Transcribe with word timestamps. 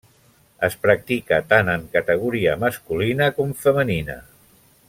Es 0.67 0.77
practica 0.85 1.39
tant 1.51 1.69
en 1.75 1.85
categoria 1.97 2.57
masculina 2.65 3.31
com 3.39 3.57
femenina. 3.67 4.21